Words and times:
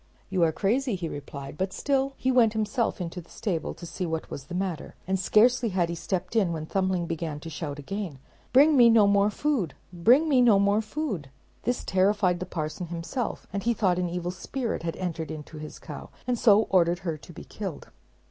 "You 0.31 0.41
are 0.41 0.51
crazy," 0.51 0.95
he 0.95 1.07
replied; 1.07 1.59
but 1.59 1.71
still 1.71 2.13
he 2.17 2.31
went 2.31 2.53
himself 2.53 2.99
into 2.99 3.21
The 3.21 3.29
stable 3.29 3.75
to 3.75 3.85
see 3.85 4.07
what 4.07 4.31
was 4.31 4.45
the 4.45 4.55
matter, 4.55 4.95
and 5.05 5.19
scarcely 5.19 5.69
had 5.69 5.89
he 5.89 5.93
stepped 5.93 6.35
in 6.35 6.51
when 6.51 6.65
Thumbling 6.65 7.05
began 7.05 7.39
to 7.41 7.51
shout 7.51 7.73
out 7.73 7.77
again, 7.77 8.17
"Bring 8.51 8.75
me 8.75 8.89
no 8.89 9.05
more 9.05 9.29
food, 9.29 9.75
bring 9.93 10.27
me 10.27 10.41
no 10.41 10.57
more 10.57 10.81
food." 10.81 11.29
This 11.65 11.83
terrified 11.83 12.39
the 12.39 12.47
parson 12.47 12.87
himself, 12.87 13.45
and 13.53 13.61
he 13.61 13.75
thought 13.75 13.99
an 13.99 14.09
evil 14.09 14.31
spirit 14.31 14.81
had 14.81 14.95
entered 14.95 15.29
into 15.29 15.59
his 15.59 15.77
cow, 15.77 16.09
and 16.25 16.35
so 16.39 16.63
ordered 16.71 16.99
her 17.05 17.15
to 17.19 17.31
be 17.31 17.43
killed. 17.43 17.89